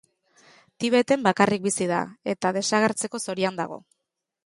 [0.83, 2.01] Tibeten bakarrik bizi da
[2.35, 3.83] eta desagertzeko zorian dago.